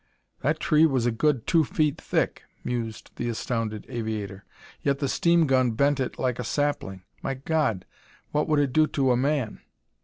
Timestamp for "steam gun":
5.07-5.73